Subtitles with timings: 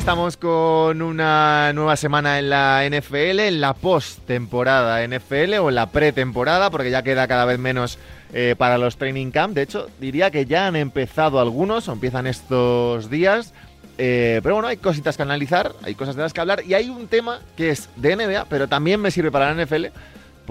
[0.00, 6.70] Estamos con una nueva semana en la NFL, en la post-temporada NFL o la pretemporada,
[6.70, 7.98] porque ya queda cada vez menos
[8.32, 9.54] eh, para los training camp.
[9.54, 13.52] De hecho, diría que ya han empezado algunos, o empiezan estos días.
[13.98, 16.88] Eh, pero bueno, hay cositas que analizar, hay cosas de las que hablar y hay
[16.88, 19.88] un tema que es de NBA, pero también me sirve para la NFL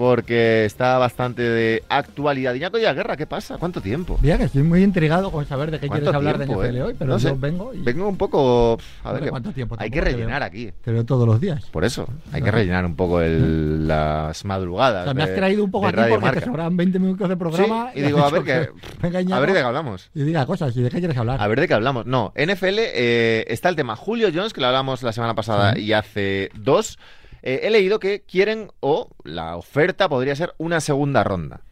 [0.00, 2.54] porque está bastante de actualidad.
[2.54, 3.58] Iñaco y Guerra, ¿qué pasa?
[3.58, 4.16] ¿Cuánto tiempo?
[4.22, 6.82] Bien, estoy muy intrigado con saber de qué quieres hablar de NFL eh?
[6.82, 7.34] hoy, pero no yo sé.
[7.38, 8.78] vengo y Vengo un poco...
[9.04, 9.76] A ver, que- ¿cuánto tiempo?
[9.78, 10.72] hay que rellenar aquí.
[10.82, 11.66] te veo todos los días.
[11.66, 15.04] Por eso, hay que rellenar un poco el- las O madrugadas.
[15.04, 16.40] sea, me has traído un poco aquí porque Marca.
[16.40, 17.90] te sobran 20 minutos de programa.
[17.92, 18.70] Sí, y digo, a ver que
[19.02, 20.08] venga A ver de qué hablamos.
[20.14, 21.38] Y diga cosas, ¿y de qué quieres hablar?
[21.42, 22.06] A ver de qué hablamos.
[22.06, 25.82] No, NFL eh, está el tema Julio Jones, que lo hablamos la semana pasada Sí.
[25.82, 26.98] y hace dos.
[27.42, 31.62] Eh, he leído que quieren, o la oferta podría ser una segunda ronda.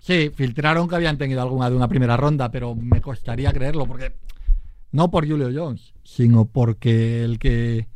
[0.00, 4.12] Sí, filtraron que habían tenido alguna de una primera ronda, pero me costaría creerlo porque
[4.92, 7.88] no por Julio Jones, sino porque el que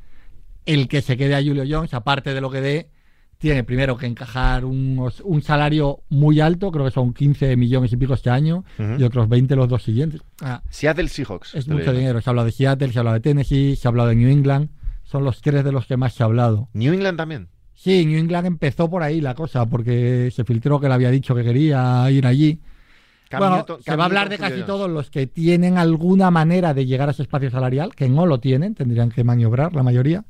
[0.64, 2.90] el que se quede a Julio Jones, aparte de lo que dé,
[3.38, 7.96] tiene primero que encajar unos- un salario muy alto, creo que son 15 millones y
[7.96, 8.64] pico este año,
[8.98, 10.20] y otros 20 los dos siguientes.
[10.42, 11.54] Ah, Seattle Seahawks.
[11.54, 11.92] es mucho digo.
[12.00, 12.20] dinero.
[12.20, 14.28] Se ha hablado de Seattle, se ha hablado de Tennessee, se ha hablado de New
[14.28, 14.70] England.
[15.08, 16.68] Son los tres de los que más se ha hablado.
[16.74, 17.48] New England también.
[17.72, 21.34] Sí, New England empezó por ahí la cosa, porque se filtró que le había dicho
[21.34, 22.60] que quería ir allí.
[23.30, 27.08] Bueno, se va a hablar de casi todos los que tienen alguna manera de llegar
[27.08, 30.26] a ese espacio salarial, que no lo tienen, tendrían que maniobrar la mayoría.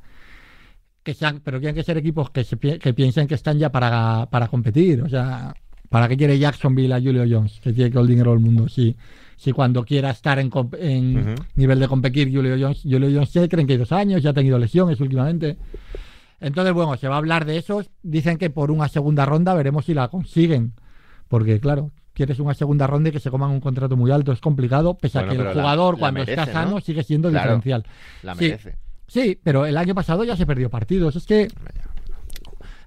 [1.03, 4.27] Que sean, pero tienen que ser equipos que, se que piensen que están ya para,
[4.29, 5.01] para competir.
[5.01, 5.53] O sea,
[5.89, 7.59] ¿para qué quiere Jacksonville a Julio Jones?
[7.61, 8.69] Que tiene todo el dinero del mundo.
[8.69, 8.95] Si,
[9.39, 13.65] si cuando quiera estar en, en nivel de competir Julio Jones, Julio Jones ya creen
[13.67, 15.55] que hay dos años, ya ha tenido lesiones últimamente.
[16.41, 17.89] Entonces, bueno, se va a hablar de esos.
[18.03, 20.73] Dicen que por una segunda ronda veremos si la consiguen.
[21.29, 24.33] Porque, claro, quieres una segunda ronda y que se coman un contrato muy alto.
[24.33, 26.81] Es complicado, pese Bueno, a que el jugador, la cuando merece, está sano, ¿no?
[26.81, 27.43] sigue siendo Claro.
[27.55, 27.85] diferencial.
[28.23, 28.43] La Sí.
[28.45, 28.75] merece.
[29.07, 31.15] Sí, pero el año pasado ya se perdió partidos.
[31.15, 31.47] Es que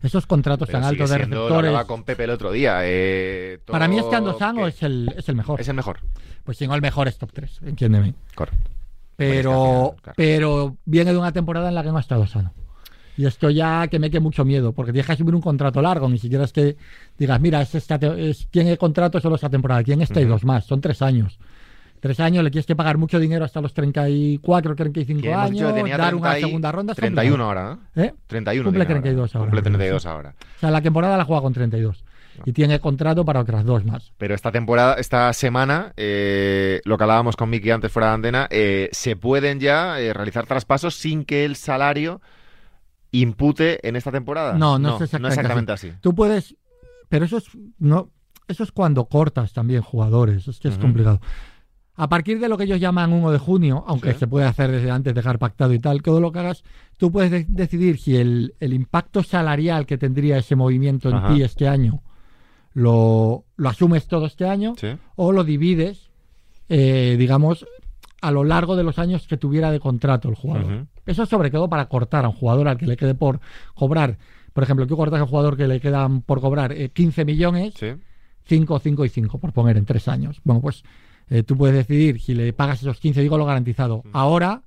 [0.03, 1.69] esos contratos Pero tan altos de siendo, lo receptores.
[1.69, 2.81] hablaba con Pepe el otro día.
[2.83, 3.99] eh, Para mí,
[4.39, 4.69] sano ¿qué?
[4.69, 5.61] es el, es el mejor.
[5.61, 6.01] Es el mejor.
[6.45, 8.15] Pues si no, el mejor es top 3, entiéndeme.
[8.35, 8.71] Correcto.
[9.17, 10.15] Pero, es que claro.
[10.17, 12.53] pero viene de una temporada en la que no ha estado sano.
[13.17, 16.09] Y esto ya que me que mucho miedo, porque tienes que asumir un contrato largo,
[16.09, 16.77] ni siquiera es que
[17.19, 20.65] digas, mira, es esta es, tiene contrato solo esta temporada, tiene esta y dos más,
[20.65, 21.39] son tres años.
[22.03, 25.97] Tres años, le tienes que pagar mucho dinero hasta los 34, 35 Que años, tenía
[25.97, 26.93] dar una 30 y- segunda ronda.
[26.95, 28.03] es 31 ahora, ¿no?
[28.03, 28.13] ¿Eh?
[28.27, 28.65] 31.
[28.71, 29.47] Cumple tiene 32 ahora.
[29.47, 30.09] Cumple creo, 32 sí.
[30.09, 30.35] ahora.
[30.57, 32.05] O sea, la temporada la juega con 32.
[32.45, 34.13] Y tiene contrato para otras dos más.
[34.19, 38.49] Pero esta temporada, esta semana, eh, lo que hablábamos con Miki antes fuera de antena,
[38.51, 42.21] eh, se pueden ya eh, realizar traspasos sin que el salario
[43.13, 44.55] impute en esta temporada.
[44.55, 45.93] No, no es no exactamente exactamente así.
[46.01, 46.57] Tú puedes,
[47.09, 47.45] pero eso es
[47.79, 48.11] no,
[48.49, 51.21] eso es cuando cortas también jugadores, es que es complicado.
[51.95, 54.21] A partir de lo que ellos llaman 1 de junio, aunque Sí.
[54.21, 56.65] se puede hacer desde antes, dejar pactado y tal, todo lo que hagas,
[56.97, 61.35] tú puedes de- decidir si el, el impacto salarial que tendría ese movimiento en Ajá.
[61.35, 62.03] ti este año
[62.75, 64.89] lo, lo asumes todo este año Sí.
[65.17, 66.09] o lo divides,
[66.69, 67.67] eh, digamos,
[68.23, 70.87] a lo largo de los años que tuviera de contrato el jugador.
[71.05, 73.41] Eso sobre todo para cortar a un jugador al que le quede por
[73.75, 74.17] cobrar.
[74.53, 77.75] Por ejemplo, tú cortas a un jugador que le quedan por cobrar eh, 15 millones,
[77.75, 77.89] Sí.
[78.45, 80.41] 5, 5 y 5, por poner en tres años.
[80.45, 80.83] Bueno, pues
[81.31, 84.63] eh, tú puedes decidir si le pagas esos 15, digo lo garantizado, ahora,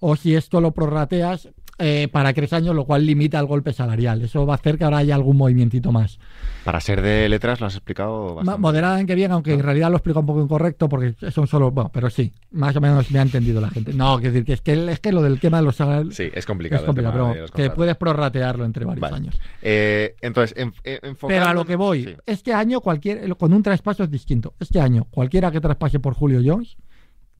[0.00, 4.22] o si esto lo prorrateas eh, para tres años, lo cual limita el golpe salarial.
[4.22, 6.18] Eso va a hacer que ahora haya algún movimientito más.
[6.64, 8.60] Para ser de letras lo has explicado bastante.
[8.60, 12.08] Moderadamente bien, aunque en realidad lo explico un poco incorrecto porque son solo, bueno, pero
[12.10, 13.92] sí, más o menos me ha entendido la gente.
[13.92, 16.28] No, quiero decir que es que, es que lo del tema de los salarios Sí,
[16.32, 16.78] es complicado.
[16.78, 19.16] es el complicado, de pero los que puedes prorratearlo entre varios Vale.
[19.16, 19.40] años.
[19.62, 22.14] Eh, entonces, en, en- Pero a lo que voy, Sí.
[22.26, 24.54] este año cualquier, con un traspaso es distinto.
[24.58, 26.76] Este año, cualquiera que traspase por Julio Jones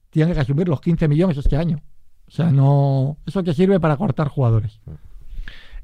[0.09, 1.81] tiene que asumir los 15 millones este año.
[2.27, 3.17] O sea, no.
[3.25, 4.79] Eso que sirve para cortar jugadores.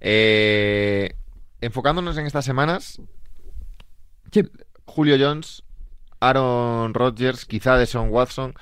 [0.01, 1.13] Eh,
[1.61, 3.01] enfocándonos en estas semanas,
[4.31, 4.41] Sí,
[4.85, 5.63] Julio Jones,
[6.19, 8.53] Aaron Rodgers, quizá Deshaun Watson.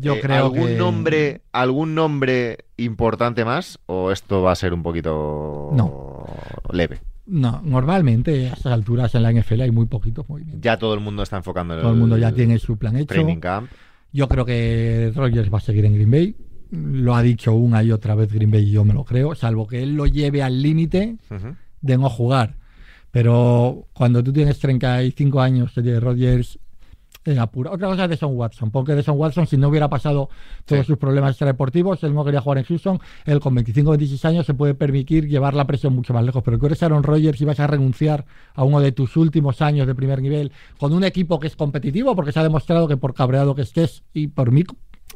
[0.00, 0.76] yo Eh, creo ¿algún que.
[0.76, 6.24] nombre algún nombre importante más o esto va a ser un poquito No.
[6.72, 10.60] leve No, normalmente a estas alturas en la NFL hay muy poquitos movimientos.
[10.62, 13.06] ya todo el mundo está enfocando en Todo el mundo ya tiene su plan hecho.
[13.06, 13.70] training camp
[14.12, 16.36] Yo creo que Rogers va a seguir en Green Bay.
[16.74, 19.66] Lo ha dicho una y otra vez Green Bay y yo me lo creo, salvo
[19.66, 21.16] que él lo lleve al límite
[21.80, 22.54] de no jugar.
[23.10, 26.58] Pero cuando tú tienes 35 años, que tiene Rodgers,
[27.26, 27.72] en apuro.
[27.72, 30.28] Otra cosa es de Son Watson, porque de Son Watson, si no hubiera pasado
[30.66, 30.88] todos Sí.
[30.88, 34.44] sus problemas extradeportivos, él no quería jugar en Houston, él con 25 o 26 años
[34.44, 36.42] se puede permitir llevar la presión mucho más lejos.
[36.44, 39.86] Pero tú eres Aaron Rodgers y vas a renunciar a uno de tus últimos años
[39.86, 43.14] de primer nivel con un equipo que es competitivo, porque se ha demostrado que por
[43.14, 44.64] cabreado que estés, y por mí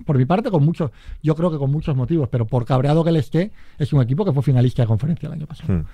[0.05, 0.91] por mi parte, con muchos,
[1.23, 4.25] yo creo que con muchos motivos, pero por cabreado que él esté, es un equipo
[4.25, 5.73] que fue finalista de conferencia el año pasado.
[5.73, 5.85] Hmm.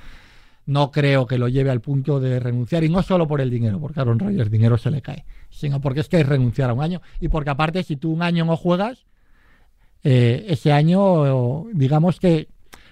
[0.66, 3.78] No creo que lo lleve al punto de renunciar, y no solo por el dinero,
[3.78, 6.72] porque a Aaron Rodgers dinero se le cae, sino porque es que es renunciar a
[6.72, 9.04] un año, y porque aparte, si tú un año no juegas,
[10.02, 12.48] eh, ese año, digamos que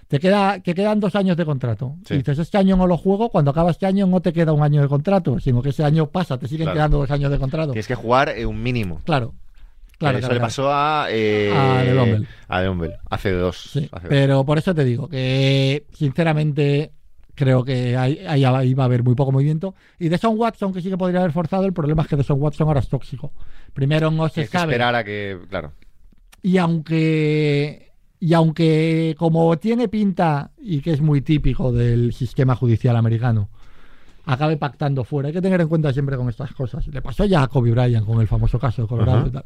[0.09, 1.97] te queda que quedan dos años de contrato.
[2.07, 2.15] Sí.
[2.15, 4.63] Y dices, este año no lo juego, cuando acaba este año no te queda un
[4.63, 6.77] año de contrato, sino que ese año pasa, te siguen Claro.
[6.77, 7.73] quedando dos años de contrato.
[7.73, 9.01] Tienes que jugar eh, un mínimo.
[9.05, 9.33] Claro.
[10.03, 10.41] Claro, Eso claro, le claro.
[10.41, 11.07] pasó a.
[11.11, 11.53] eh,
[12.49, 12.95] A De.
[12.99, 13.57] A Hace dos.
[13.73, 14.09] Sí, hace dos.
[14.09, 16.93] pero por eso te digo que sinceramente
[17.35, 19.75] creo que ahí, ahí va a haber muy poco movimiento.
[19.99, 22.25] Y de Son Watson, que sí que podría haber forzado, el problema es que de
[22.25, 23.33] Son Watson ahora es tóxico.
[23.73, 24.73] Primero no se que sabe.
[24.73, 25.39] esperar a que.
[25.49, 25.73] Claro.
[26.43, 32.97] Y aunque y aunque como tiene pinta y que es muy típico del sistema judicial
[32.97, 33.49] americano,
[34.27, 35.29] acabe pactando fuera.
[35.29, 36.87] Hay que tener en cuenta siempre con estas cosas.
[36.87, 39.45] Le pasó ya a Kobe Bryant con el famoso caso de Colorado y tal.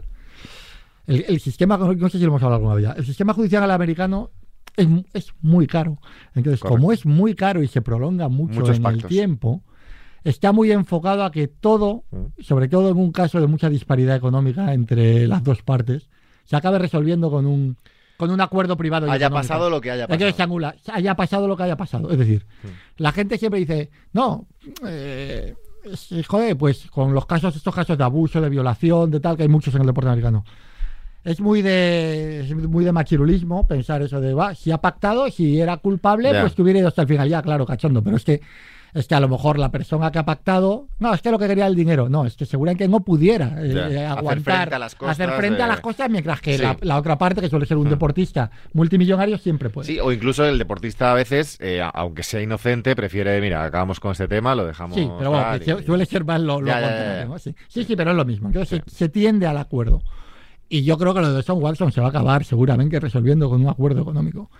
[1.06, 3.70] El, el sistema, no sé si lo hemos hablado alguna vez ya, el sistema judicial
[3.70, 4.30] americano
[4.76, 5.98] es, es muy caro.
[6.34, 6.68] Entonces, Correcto.
[6.68, 9.62] como es muy caro y se prolonga mucho Muchos en el tiempo,
[10.24, 12.42] está muy enfocado a que todo, Mm.
[12.42, 16.08] sobre todo en un caso de mucha disparidad económica entre las dos partes,
[16.44, 17.76] se acabe resolviendo con un
[18.18, 19.06] con un acuerdo privado.
[19.06, 19.48] y Haya económico.
[19.48, 20.42] pasado lo que haya pasado.
[20.42, 22.10] angula, haya pasado lo que haya pasado.
[22.10, 22.66] Es decir, Mm.
[23.02, 24.46] la gente siempre dice, no,
[24.86, 25.54] eh,
[26.26, 29.48] joder, pues con los casos, estos casos de abuso, de violación, de tal, que hay
[29.48, 30.44] muchos en el deporte americano.
[31.26, 35.60] Es muy de es muy de machirulismo pensar eso de, va, si ha pactado, si
[35.60, 37.28] era culpable, pues que hubiera ido hasta el final.
[37.28, 38.40] Ya, claro, cachondo, pero es que
[38.94, 41.46] es que a lo mejor la persona que ha pactado, no, es que lo que
[41.48, 44.78] quería el dinero, no, es que seguramente no pudiera eh, eh, Hacer aguantar, frente a
[44.78, 46.62] las costas hacer frente a las cosas, mientras que Sí.
[46.62, 47.90] la, la otra parte, que suele ser un Mm.
[47.90, 49.86] deportista multimillonario, siempre puede.
[49.88, 54.12] Sí, o incluso el deportista a veces, eh, aunque sea inocente, prefiere, mira, acabamos con
[54.12, 54.94] este tema, lo dejamos.
[54.96, 57.36] Sí, pero bueno, y- suele ser más lo, contrario.
[57.38, 57.54] Sí.
[57.68, 58.46] sí, sí, pero es lo mismo.
[58.46, 60.00] Entonces se, se tiende al acuerdo.
[60.68, 63.60] Y yo creo que lo de Son Watson se va a acabar seguramente resolviendo con
[63.60, 64.50] un acuerdo económico.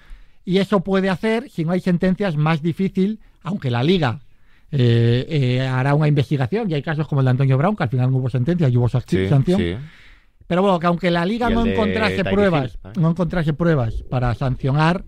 [0.45, 4.21] Y eso puede hacer, si no hay sentencias, más difícil, aunque la liga
[4.71, 7.89] eh, eh, hará una investigación, y hay casos como el de Antonio Brown, que al
[7.89, 9.59] final no hubo sentencia y hubo Sí, sanción.
[9.61, 9.77] sí.
[10.47, 15.05] Pero bueno, que aunque la liga no encontrase pruebas, Hill, no encontrase pruebas para sancionar,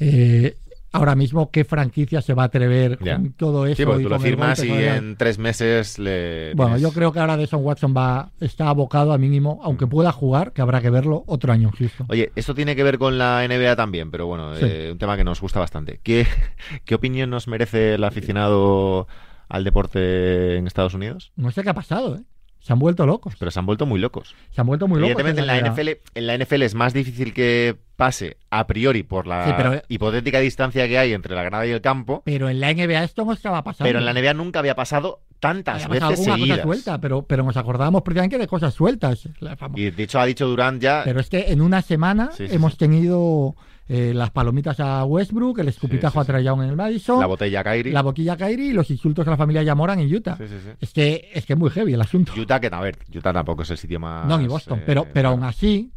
[0.00, 0.56] eh,
[0.96, 4.08] ahora mismo qué franquicia se va a atrever con todo eso Sí, porque y tú
[4.10, 6.52] lo firmas y en tres meses le.
[6.54, 10.12] Bueno, tienes- yo creo que ahora Deson Watson va está abocado a mínimo, aunque pueda
[10.12, 12.06] jugar, que habrá que verlo otro año Houston.
[12.10, 14.64] Oye, esto tiene que ver con la NBA también, pero bueno, Sí.
[14.68, 16.00] eh, un tema que nos gusta bastante.
[16.02, 16.26] ¿Qué,
[16.84, 19.06] ¿Qué opinión nos merece el aficionado
[19.48, 21.32] al deporte en Estados Unidos?
[21.36, 22.20] No sé qué ha pasado, ¿eh?
[22.60, 23.34] Se han vuelto locos.
[23.38, 24.34] Pero se han vuelto muy locos.
[24.50, 25.10] Se han vuelto muy locos.
[25.20, 25.70] Evidentemente en la, liga.
[25.72, 25.88] NFL,
[26.18, 30.38] en la NFL es más difícil que pase a priori por la Sí, pero- hipotética
[30.40, 33.32] distancia que hay entre la grada y el campo, Pero en la NBA esto no
[33.32, 33.88] estaba pasando.
[33.88, 36.58] pero en la NBA nunca había pasado tantas Había pasado veces seguidas.
[36.58, 39.28] cosa suelta, pero, pero nos acordábamos precisamente de cosas sueltas.
[39.74, 42.54] Y de hecho ha dicho Durant ya, Pero es que en una semana Sí, sí,
[42.54, 42.78] hemos sí.
[42.78, 43.54] tenido
[43.88, 47.20] eh, las palomitas a Westbrook, el escupitajo Sí, sí, a Trae Young en el Madison,
[47.20, 47.92] la botella Kyrie.
[47.92, 50.36] la boquilla a Kyrie y los insultos a la familia Yamoran en Utah.
[50.38, 50.70] Sí, sí, sí.
[50.80, 52.32] Es que es que es muy heavy el asunto.
[52.36, 54.26] Utah, que a ver, Utah tampoco es el sitio más.
[54.26, 54.80] No, ni Boston.
[54.80, 55.50] eh, pero, pero aún claro.
[55.50, 55.92] así,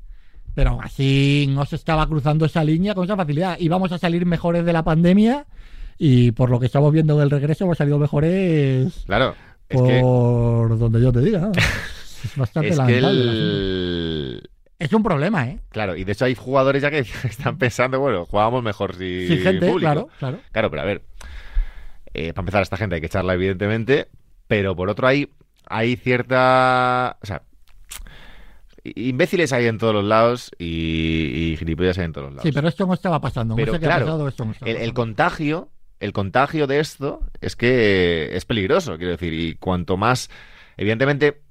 [0.55, 3.57] pero aún así no se estaba cruzando esa línea con esa facilidad.
[3.59, 5.45] Íbamos a salir mejores de la pandemia
[5.97, 9.35] y por lo que estamos viendo en el regreso hemos salido mejores Claro,
[9.67, 11.51] es que, por donde yo te diga.
[12.23, 14.49] Es bastante es que el.
[14.77, 15.59] Es un problema, ¿eh?
[15.69, 19.27] Claro, y de hecho hay jugadores ya que están pensando, bueno, jugábamos mejor si.
[19.27, 19.79] Sí, gente, público.
[19.79, 20.39] claro, claro.
[20.51, 21.03] Claro, pero a ver,
[22.13, 24.09] eh, para empezar, a esta gente hay que echarla, evidentemente,
[24.47, 25.29] pero por otro hay,
[25.65, 27.17] hay cierta.
[27.21, 27.43] O sea,
[28.95, 32.43] imbéciles hay en todos los lados y, y gilipollas hay en todos los lados.
[32.43, 33.55] Sí, pero esto no estaba pasando.
[33.55, 35.69] Pero no sé claro, qué ha pasado, esto no estaba el, contagio,
[35.99, 40.29] el contagio de esto es que es peligroso, quiero decir, y cuanto más,
[40.77, 41.41] evidentemente,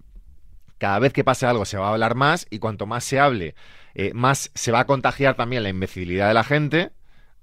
[0.78, 3.54] cada vez que pase algo se va a hablar más y cuanto más se hable,
[3.94, 6.90] eh, más se va a contagiar también la imbecilidad de la gente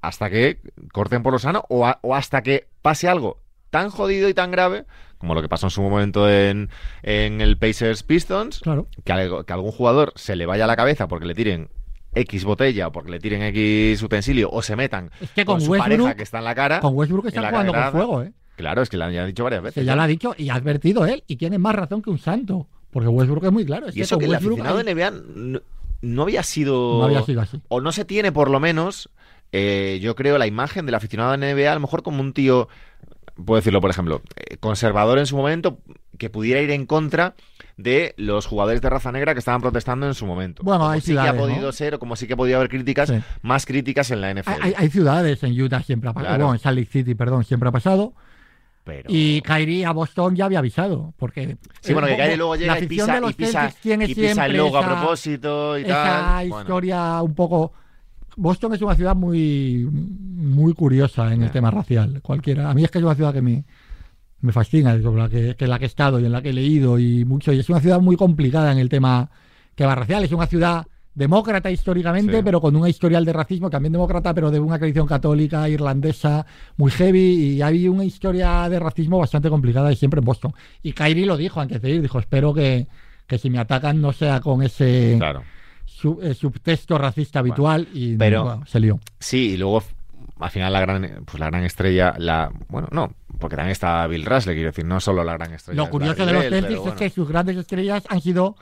[0.02, 0.60] hasta que
[0.94, 3.42] corten por lo sano o, a- o hasta que pase algo
[3.78, 4.86] tan jodido y tan grave
[5.18, 6.70] como lo que pasó en su momento en,
[7.04, 8.88] en el Pacers Pistons, Claro.
[9.04, 11.70] que, algo- que algún jugador se le vaya a la cabeza porque le tiren
[12.14, 15.62] X botella o porque le tiren X utensilio o se metan Es que con, con
[15.66, 16.80] su pareja que está en la cara.
[16.80, 18.32] con Westbrook la jugando con fuego, ¿eh?
[18.56, 19.82] Claro, es que lo han dicho varias veces.
[19.82, 21.24] Que ya lo ha dicho y ha advertido él.
[21.28, 22.68] Y tiene más razón que un santo.
[22.90, 23.88] Porque Westbrook es muy claro.
[23.88, 25.60] Es Y eso que el aficionado hay- de NBA no,
[26.02, 27.00] no había sido...
[27.00, 27.60] no había sido así.
[27.68, 29.10] O no se tiene, por lo menos,
[29.52, 32.70] eh, yo creo, la imagen del aficionado de NBA, a lo mejor como un tío,
[33.44, 35.80] puedo decirlo, por ejemplo, eh, conservador en su momento,
[36.18, 37.36] que pudiera ir en contra
[37.78, 40.64] de los jugadores de raza negra que estaban protestando en su momento.
[40.64, 41.72] Bueno, como hay sí que ha podido ¿no?
[41.74, 43.16] ser, o como sí que ha podido haber críticas, Sí.
[43.42, 44.62] más críticas en la NFL.
[44.78, 46.54] Hay, ciudades en Utah siempre ha pasado, Claro.
[46.54, 48.14] en Salt Lake City, perdón, siempre ha pasado.
[48.86, 49.10] Pero...
[49.10, 52.86] Y Kyrie a Boston ya había avisado, porque Sí, bueno, que Kyrie luego llega y
[52.88, 56.50] pisa, de y pisa, tiene y pisa el logo a esa- propósito y esa tal.
[56.50, 57.74] Bueno, historia un poco
[58.38, 62.92] Boston es una ciudad muy muy curiosa en el tema racial cualquiera a mí es
[62.92, 63.64] que es una ciudad que me
[64.42, 66.50] me fascina sobre la que, que en la que he estado y en la que
[66.50, 69.30] he leído y mucho y es una ciudad muy complicada en el tema
[69.76, 72.42] que va racial es una ciudad demócrata históricamente Sí.
[72.44, 76.46] pero con una historial de racismo también demócrata pero de una tradición católica irlandesa
[76.78, 77.20] muy heavy
[77.56, 81.38] y hay una historia de racismo bastante complicada y siempre en Boston y Kyrie lo
[81.38, 82.88] dijo antes de ir dijo espero que
[83.28, 85.42] que si me atacan no sea con ese claro.
[85.86, 89.00] Su- eh, subtexto racista habitual y pero- bueno, se lió.
[89.20, 89.84] Sí, y luego
[90.40, 94.26] al final la gran pues la gran estrella, la bueno, no, porque también está Bill
[94.26, 95.82] Russell, quiero decir, no solo la gran estrella.
[95.82, 98.56] Lo curioso de los Celtics es que sus grandes estrellas han sido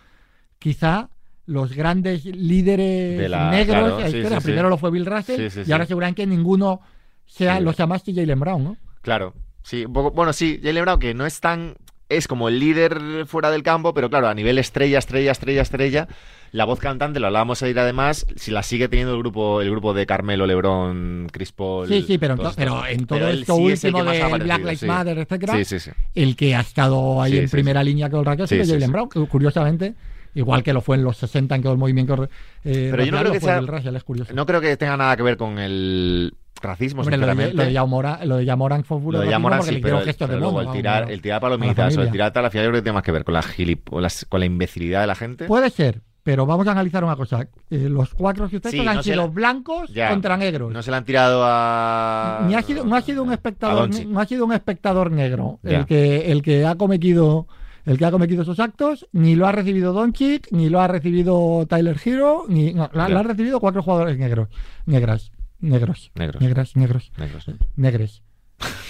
[0.59, 1.09] quizá
[1.45, 4.45] los grandes líderes De la- negros claro, de la sí, sí.
[4.45, 6.79] Primero lo fue Bill Russell y ahora seguramente ninguno
[7.25, 8.77] sea lo sea más que Jalen Brown, ¿no?
[9.01, 11.75] Claro, sí, un poco, bueno, sí, Jalen Brown que no es tan
[12.09, 16.07] es como el líder fuera del campo, pero claro, a nivel estrella, estrella, estrella, estrella,
[16.51, 19.93] la voz cantante, lo hablábamos ayer además, si la sigue teniendo el grupo el grupo
[19.95, 21.87] de Carmelo, Lebron, Chris Paul.
[21.87, 24.21] Sí, sí, pero, en to- pero en todo Pero esto sí es el último que
[24.21, 24.85] ha del Black Lives sí.
[24.85, 25.91] Matter, etcétera, Sí, sí, sí.
[26.13, 28.91] el que ha estado ahí en primera línea con el rayo ha sido Jalen.
[28.91, 29.95] Brown, que curiosamente,
[30.35, 32.29] igual que lo fue en los 60 en todo el movimiento
[32.63, 34.33] eh, Pero yo no creo que sea- Bill Russell, es curioso.
[34.35, 37.57] No creo que tenga nada que ver con el racismo, Hombre, lo de, sinceramente.
[37.57, 40.27] lo de Yamora- lo de Yamoran fue puro Lo de Yamoran sí, pero, hicieron gestos
[40.29, 42.65] de pero luego el tirar, el tirar la palomitas o el tirar tal, al final
[42.65, 45.01] yo creo que tiene más que ver con la gilip, con, las- con la imbecilidad
[45.01, 45.45] de la gente.
[45.45, 47.47] Puede ser, pero vamos a analizar una cosa.
[47.69, 50.09] Eh, los cuatro sucesos Sí, han no sido la- blancos Ya.
[50.09, 50.71] contra negros.
[50.73, 52.45] No se le han tirado a.
[52.47, 55.79] Ni ha sido, no ha sido un espectador, no ha sido un espectador negro Ya.
[55.79, 57.47] el que, el que ha cometido
[57.85, 61.65] el que ha cometido esos actos, ni lo ha recibido Doncic, ni lo ha recibido
[61.67, 63.09] Tyler Hero, ni no, lo, Ya.
[63.09, 64.47] lo han recibido cuatro jugadores negros,
[64.85, 66.41] negras, negros, Negros.
[66.41, 67.45] negras, negros, Negros.
[67.75, 68.21] negres.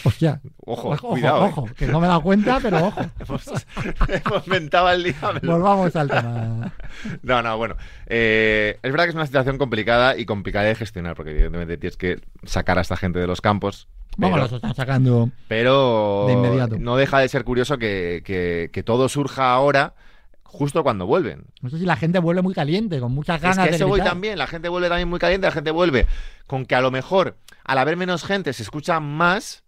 [0.04, 1.46] Hostia, Ojo, ojo, cuidado.
[1.46, 1.50] eh.
[1.50, 3.02] ojo, que no me he dado cuenta, pero ojo.
[3.20, 3.44] Hemos,
[4.10, 5.40] hemos mentado al diablo.
[5.54, 6.74] Volvamos al tema.
[7.24, 7.76] No, no, bueno.
[8.08, 11.98] eh, es verdad que es una situación complicada y complicada de gestionar, porque evidentemente tienes
[11.98, 13.88] que sacar a esta gente de los campos.
[14.18, 15.32] Vamos, los están sacando.
[15.48, 16.78] Pero De inmediato.
[16.78, 19.96] no deja de ser curioso que, que- que todo surja ahora,
[20.54, 21.46] justo cuando vuelven.
[21.62, 23.76] No sé si la gente vuelve muy caliente, con muchas Es ganas que a de
[23.76, 26.06] eso voy también, la gente vuelve también muy caliente, la gente vuelve
[26.46, 29.64] con que a lo mejor al haber menos gente se escucha más,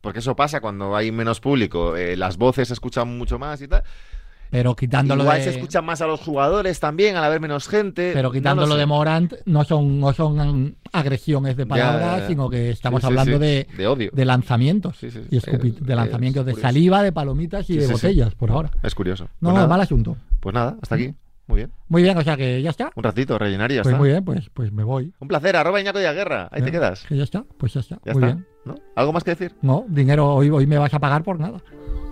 [0.00, 3.68] porque eso pasa cuando hay menos público, eh, las voces se escuchan mucho más y
[3.68, 3.84] tal.
[4.52, 5.44] Pero quitándolo Igual de.
[5.44, 8.10] se escuchan más a los jugadores también al haber menos gente.
[8.12, 8.78] Pero no quitándolo sé.
[8.80, 12.26] de Morant, no son, no son agresiones de Ya, palabras, ya.
[12.28, 13.38] sino que estamos Sí, sí, hablando sí.
[13.38, 14.10] De, de odio.
[14.12, 14.98] de lanzamientos.
[14.98, 17.80] Sí, sí, y escupi- Es- de lanzamientos es de saliva, de palomitas y Sí, de
[17.80, 17.92] sí, sí.
[17.94, 18.70] botellas, por ahora.
[18.82, 19.24] Es curioso.
[19.24, 20.16] No, Pues, no, nada, mal asunto.
[20.40, 21.14] pues nada, hasta aquí.
[21.46, 21.72] Muy bien.
[21.88, 22.90] Muy bien, o sea que ya está.
[22.94, 23.98] Un ratito, rellenar y ya Pues está.
[23.98, 25.12] muy bien, pues, pues me voy.
[25.18, 26.48] Un placer, arroba Iñaco de Guerra.
[26.52, 26.72] Ahí te ¿Eh?
[26.72, 27.04] quedas.
[27.08, 27.98] Que ya está, pues ya está.
[28.04, 28.26] Ya muy está.
[28.34, 28.46] bien.
[28.66, 28.74] ¿No?
[28.96, 29.54] ¿Algo más que decir?
[29.62, 31.58] No, dinero hoy, hoy me vas a pagar por nada.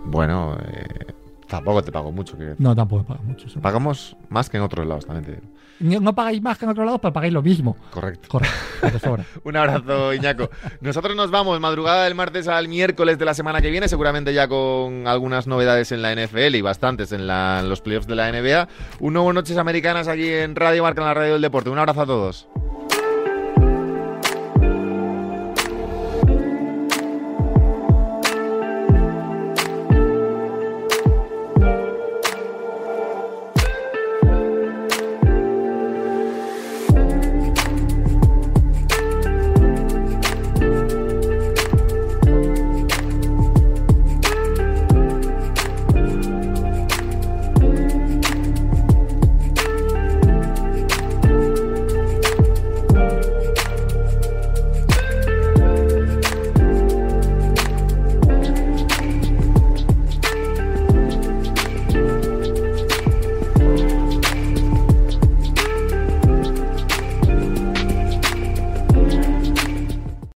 [0.06, 1.12] Bueno, eh,
[1.50, 2.36] tampoco te pago mucho.
[2.36, 2.56] decir.
[2.58, 3.46] No, tampoco pago mucho.
[3.60, 5.42] Pagamos más que en otros lados, también te digo.
[5.80, 7.74] No, no pagáis más que en otro lado, pero pagáis lo mismo.
[7.90, 8.28] Correcto.
[8.28, 9.16] Correcto.
[9.44, 10.50] Un abrazo, Iñaco.
[10.82, 14.46] Nosotros nos vamos madrugada del martes al miércoles de la semana que viene, seguramente ya
[14.46, 18.30] con algunas novedades en la NFL y bastantes en, la- en los playoffs de la
[18.30, 18.68] NBA.
[19.00, 21.70] Un nuevo Noches Americanas aquí en Radio Marca, en la Radio del Deporte.
[21.70, 22.46] Un abrazo a todos.